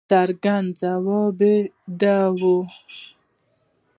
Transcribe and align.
څرګند 0.09 0.67
ځواب 0.81 1.31
به 1.37 1.49
یې 1.53 1.59
دا 2.01 2.17
وي. 2.39 2.57